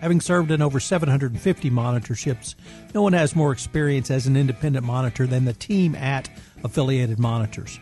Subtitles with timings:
[0.00, 2.54] Having served in over 750 monitorships,
[2.94, 6.30] no one has more experience as an independent monitor than the team at
[6.62, 7.80] Affiliated Monitors.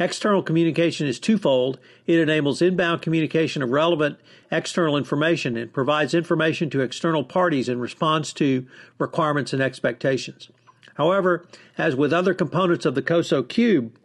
[0.00, 1.78] External communication is twofold.
[2.06, 4.18] It enables inbound communication of relevant
[4.50, 8.66] external information and provides information to external parties in response to
[8.98, 10.50] requirements and expectations.
[10.94, 13.96] However, as with other components of the COSO cube,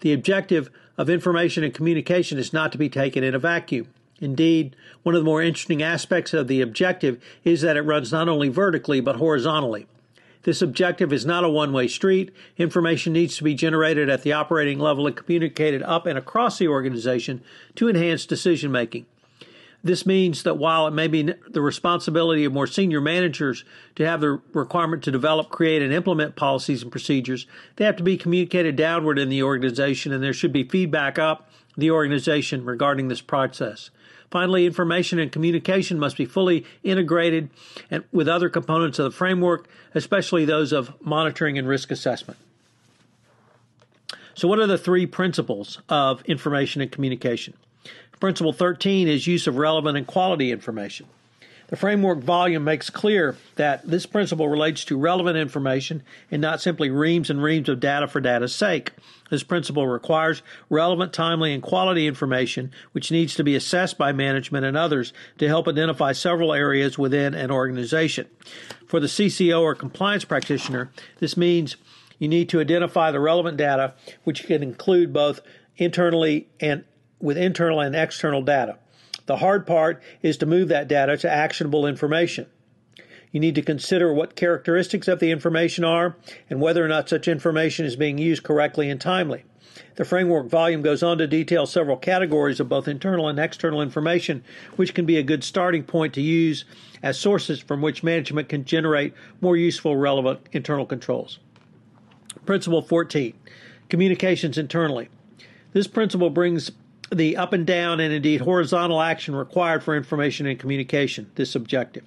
[0.00, 3.88] the objective of information and communication is not to be taken in a vacuum.
[4.20, 8.28] Indeed, one of the more interesting aspects of the objective is that it runs not
[8.28, 9.86] only vertically but horizontally.
[10.44, 12.30] This objective is not a one way street.
[12.56, 16.68] Information needs to be generated at the operating level and communicated up and across the
[16.68, 17.42] organization
[17.74, 19.06] to enhance decision making.
[19.82, 23.64] This means that while it may be the responsibility of more senior managers
[23.96, 28.02] to have the requirement to develop, create, and implement policies and procedures, they have to
[28.02, 33.08] be communicated downward in the organization, and there should be feedback up the organization regarding
[33.08, 33.90] this process.
[34.30, 37.50] Finally, information and communication must be fully integrated
[37.90, 42.38] and with other components of the framework, especially those of monitoring and risk assessment.
[44.34, 47.54] So, what are the three principles of information and communication?
[48.18, 51.06] Principle 13 is use of relevant and quality information.
[51.68, 56.90] The framework volume makes clear that this principle relates to relevant information and not simply
[56.90, 58.92] reams and reams of data for data's sake.
[59.30, 64.66] This principle requires relevant, timely, and quality information, which needs to be assessed by management
[64.66, 68.28] and others to help identify several areas within an organization.
[68.86, 71.76] For the CCO or compliance practitioner, this means
[72.18, 73.94] you need to identify the relevant data,
[74.24, 75.40] which can include both
[75.76, 76.84] internally and
[77.20, 78.78] with internal and external data.
[79.26, 82.46] The hard part is to move that data to actionable information.
[83.32, 86.16] You need to consider what characteristics of the information are
[86.48, 89.44] and whether or not such information is being used correctly and timely.
[89.96, 94.44] The framework volume goes on to detail several categories of both internal and external information,
[94.76, 96.64] which can be a good starting point to use
[97.02, 101.38] as sources from which management can generate more useful, relevant internal controls.
[102.46, 103.34] Principle 14
[103.88, 105.08] Communications internally.
[105.72, 106.70] This principle brings
[107.12, 112.04] the up and down and indeed horizontal action required for information and communication, this objective.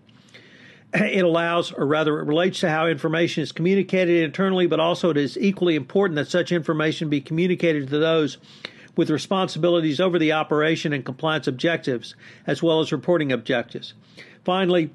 [0.94, 5.18] It allows, or rather, it relates to how information is communicated internally, but also it
[5.18, 8.38] is equally important that such information be communicated to those
[8.96, 12.16] with responsibilities over the operation and compliance objectives,
[12.48, 13.94] as well as reporting objectives.
[14.44, 14.90] Finally,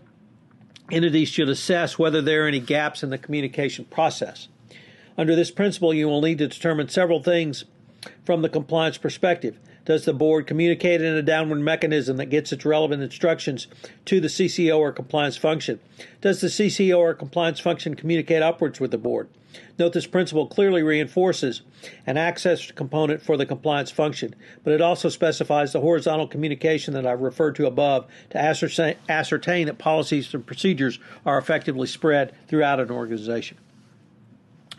[0.90, 4.48] entities should assess whether there are any gaps in the communication process.
[5.16, 7.64] Under this principle, you will need to determine several things
[8.24, 9.58] from the compliance perspective.
[9.84, 13.66] Does the board communicate in a downward mechanism that gets its relevant instructions
[14.04, 15.80] to the CCO or compliance function?
[16.20, 19.28] Does the CCO or compliance function communicate upwards with the board?
[19.78, 21.62] Note this principle clearly reinforces
[22.06, 24.34] an access component for the compliance function,
[24.64, 29.66] but it also specifies the horizontal communication that I've referred to above to ascertain, ascertain
[29.66, 33.58] that policies and procedures are effectively spread throughout an organization.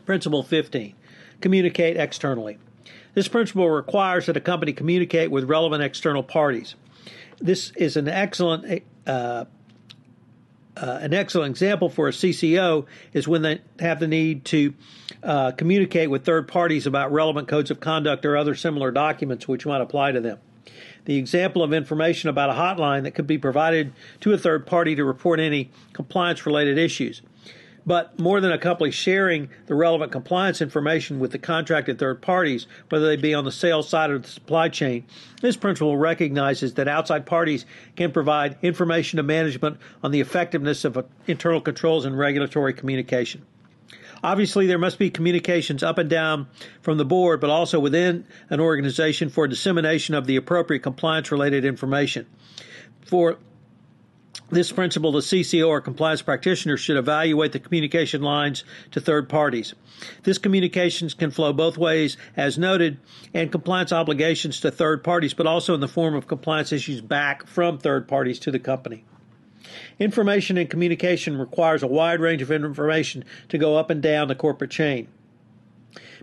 [0.06, 0.96] Principle 15
[1.42, 2.58] Communicate externally.
[3.13, 6.75] This principle requires that a company communicate with relevant external parties.
[7.39, 9.45] This is an excellent uh,
[10.75, 14.74] uh, an excellent example for a CCO is when they have the need to
[15.21, 19.66] uh, communicate with third parties about relevant codes of conduct or other similar documents which
[19.68, 20.39] might apply to them.
[21.06, 24.95] The example of information about a hotline that could be provided to a third party
[24.95, 27.21] to report any compliance related issues.
[27.85, 32.65] But more than a company sharing the relevant compliance information with the contracted third parties,
[32.89, 35.06] whether they be on the sales side or the supply chain,
[35.41, 37.65] this principle recognizes that outside parties
[37.95, 43.45] can provide information to management on the effectiveness of uh, internal controls and regulatory communication.
[44.24, 46.47] Obviously, there must be communications up and down
[46.81, 51.65] from the board, but also within an organization for dissemination of the appropriate compliance related
[51.65, 52.25] information.
[53.06, 53.38] For
[54.54, 59.74] this principle, the CCO or compliance practitioner should evaluate the communication lines to third parties.
[60.24, 63.00] This communications can flow both ways, as noted,
[63.34, 67.46] and compliance obligations to third parties, but also in the form of compliance issues back
[67.48, 69.04] from third parties to the company.
[70.00, 74.36] Information and communication requires a wide range of information to go up and down the
[74.36, 75.08] corporate chain.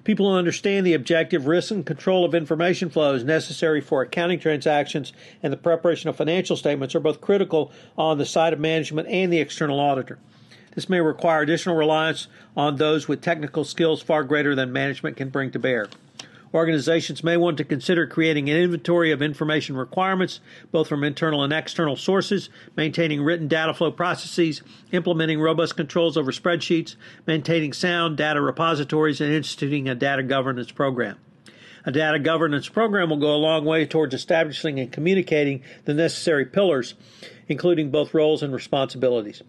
[0.05, 5.12] People who understand the objective risk and control of information flows necessary for accounting transactions
[5.43, 9.32] and the preparation of financial statements are both critical on the side of management and
[9.32, 10.19] the external auditor.
[10.75, 15.28] This may require additional reliance on those with technical skills far greater than management can
[15.28, 15.88] bring to bear.
[16.52, 20.41] Organizations may want to consider creating an inventory of information requirements,
[20.73, 24.61] both from internal and external sources, maintaining written data flow processes,
[24.91, 31.19] implementing robust controls over spreadsheets, maintaining sound data repositories, and instituting a data governance program.
[31.87, 36.44] A data governance program will go a long way towards establishing and communicating the necessary
[36.44, 36.94] pillars,
[37.46, 39.43] including both roles and responsibilities.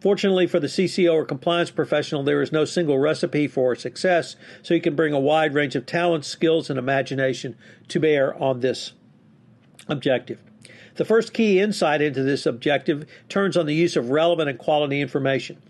[0.00, 4.72] Fortunately for the CCO or compliance professional, there is no single recipe for success, so
[4.72, 7.54] you can bring a wide range of talents, skills, and imagination
[7.88, 8.92] to bear on this
[9.88, 10.40] objective.
[10.96, 15.02] The first key insight into this objective turns on the use of relevant and quality
[15.02, 15.60] information.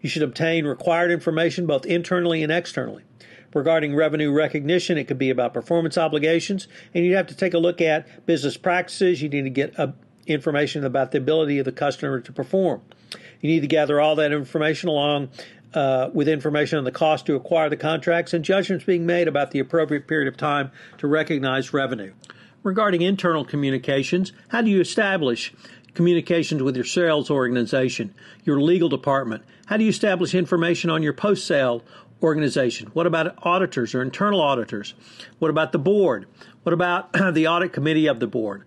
[0.00, 3.04] You should obtain required information both internally and externally.
[3.54, 7.58] Regarding revenue recognition, it could be about performance obligations, and you'd have to take a
[7.58, 9.22] look at business practices.
[9.22, 9.92] You need to get uh,
[10.26, 12.82] information about the ability of the customer to perform.
[13.40, 15.30] You need to gather all that information along
[15.74, 19.50] uh, with information on the cost to acquire the contracts and judgments being made about
[19.50, 22.12] the appropriate period of time to recognize revenue.
[22.62, 25.52] Regarding internal communications, how do you establish
[25.94, 28.14] communications with your sales organization,
[28.44, 29.44] your legal department?
[29.66, 31.82] How do you establish information on your post sale
[32.22, 32.88] organization?
[32.92, 34.94] What about auditors or internal auditors?
[35.38, 36.26] What about the board?
[36.62, 38.64] What about the audit committee of the board?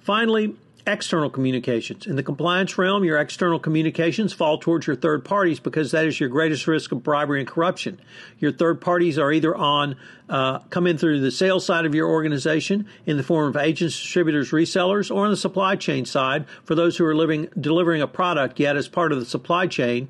[0.00, 0.56] Finally,
[0.86, 2.06] external communications.
[2.06, 6.20] In the compliance realm, your external communications fall towards your third parties because that is
[6.20, 7.98] your greatest risk of bribery and corruption.
[8.38, 9.96] Your third parties are either on
[10.28, 13.98] uh, come in through the sales side of your organization in the form of agents,
[13.98, 18.08] distributors, resellers, or on the supply chain side for those who are living delivering a
[18.08, 20.08] product yet as part of the supply chain.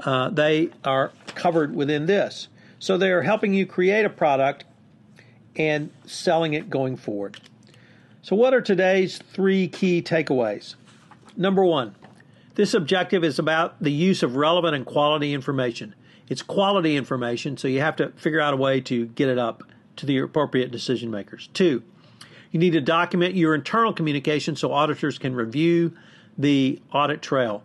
[0.00, 2.48] Uh, they are covered within this.
[2.78, 4.64] So they are helping you create a product
[5.56, 7.38] and selling it going forward.
[8.22, 10.74] So, what are today's three key takeaways?
[11.38, 11.94] Number one,
[12.54, 15.94] this objective is about the use of relevant and quality information.
[16.28, 19.62] It's quality information, so you have to figure out a way to get it up
[19.96, 21.48] to the appropriate decision makers.
[21.54, 21.82] Two,
[22.50, 25.96] you need to document your internal communication so auditors can review
[26.36, 27.62] the audit trail.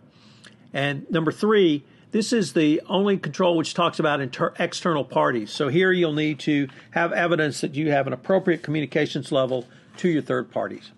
[0.72, 5.50] And number three, this is the only control which talks about inter- external parties.
[5.50, 9.66] So here you'll need to have evidence that you have an appropriate communications level
[9.98, 10.90] to your third parties.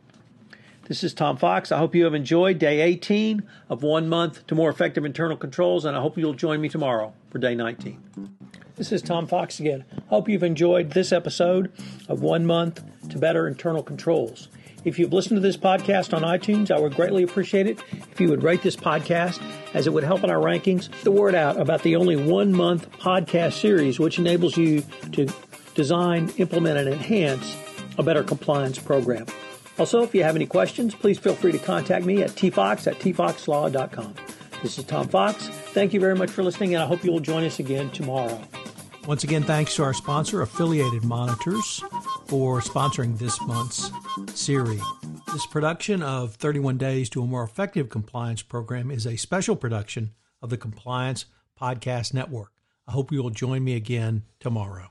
[0.89, 1.71] This is Tom Fox.
[1.71, 5.85] I hope you have enjoyed day 18 of one month to more effective internal controls,
[5.85, 8.03] and I hope you'll join me tomorrow for day 19.
[8.77, 9.85] This is Tom Fox again.
[10.07, 11.73] Hope you've enjoyed this episode
[12.09, 14.49] of One Month to Better Internal Controls.
[14.85, 18.31] If you've listened to this podcast on iTunes, I would greatly appreciate it if you
[18.31, 19.43] would rate this podcast,
[19.75, 20.89] as it would help in our rankings.
[21.03, 25.29] The word out about the only one month podcast series, which enables you to
[25.75, 27.57] design, implement, and enhance
[27.99, 29.27] a better compliance program.
[29.79, 32.99] Also, if you have any questions, please feel free to contact me at tfox at
[32.99, 34.15] tfoxlaw.com.
[34.63, 35.47] This is Tom Fox.
[35.47, 38.41] Thank you very much for listening, and I hope you will join us again tomorrow.
[39.07, 41.83] Once again, thanks to our sponsor, Affiliated Monitors,
[42.27, 43.91] for sponsoring this month's
[44.35, 44.83] series.
[45.33, 50.13] This production of 31 Days to a More Effective Compliance Program is a special production
[50.43, 51.27] of the Compliance
[51.59, 52.53] Podcast Network.
[52.87, 54.91] I hope you will join me again tomorrow.